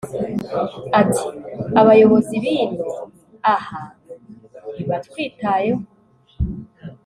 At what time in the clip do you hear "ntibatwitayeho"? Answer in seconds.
4.73-5.81